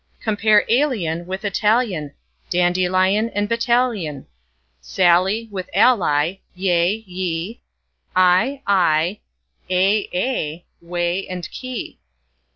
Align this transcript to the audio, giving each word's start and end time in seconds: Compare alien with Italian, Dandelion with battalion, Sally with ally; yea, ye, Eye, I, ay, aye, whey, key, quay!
Compare 0.19 0.65
alien 0.67 1.27
with 1.27 1.45
Italian, 1.45 2.15
Dandelion 2.49 3.29
with 3.35 3.47
battalion, 3.47 4.25
Sally 4.81 5.47
with 5.51 5.69
ally; 5.75 6.37
yea, 6.55 7.03
ye, 7.05 7.61
Eye, 8.15 8.63
I, 8.65 9.19
ay, 9.69 10.09
aye, 10.11 10.63
whey, 10.81 11.27
key, 11.51 11.99
quay! 11.99 11.99